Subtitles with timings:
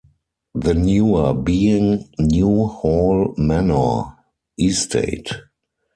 [0.55, 4.17] The newer being New Hall Manor
[4.59, 5.29] Estate.